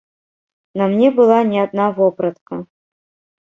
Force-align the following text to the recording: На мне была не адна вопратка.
На 0.81 0.87
мне 0.93 1.11
была 1.19 1.37
не 1.51 1.59
адна 1.65 1.85
вопратка. 1.99 2.59